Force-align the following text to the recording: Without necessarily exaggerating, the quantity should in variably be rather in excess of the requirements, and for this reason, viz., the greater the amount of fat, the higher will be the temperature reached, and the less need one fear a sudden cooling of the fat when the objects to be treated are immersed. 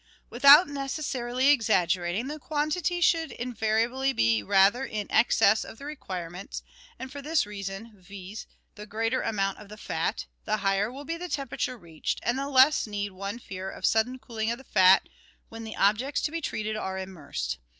Without 0.31 0.67
necessarily 0.67 1.49
exaggerating, 1.49 2.25
the 2.25 2.39
quantity 2.39 3.01
should 3.01 3.31
in 3.33 3.53
variably 3.53 4.11
be 4.13 4.41
rather 4.41 4.83
in 4.83 5.05
excess 5.11 5.63
of 5.63 5.77
the 5.77 5.85
requirements, 5.85 6.63
and 6.97 7.11
for 7.11 7.21
this 7.21 7.45
reason, 7.45 7.91
viz., 7.95 8.47
the 8.73 8.87
greater 8.87 9.19
the 9.21 9.29
amount 9.29 9.59
of 9.59 9.79
fat, 9.79 10.25
the 10.43 10.57
higher 10.57 10.91
will 10.91 11.05
be 11.05 11.17
the 11.17 11.29
temperature 11.29 11.77
reached, 11.77 12.19
and 12.23 12.39
the 12.39 12.49
less 12.49 12.87
need 12.87 13.11
one 13.11 13.37
fear 13.37 13.69
a 13.69 13.83
sudden 13.83 14.17
cooling 14.17 14.49
of 14.49 14.57
the 14.57 14.63
fat 14.63 15.07
when 15.49 15.63
the 15.65 15.75
objects 15.75 16.21
to 16.21 16.31
be 16.31 16.41
treated 16.41 16.75
are 16.75 16.97
immersed. 16.97 17.59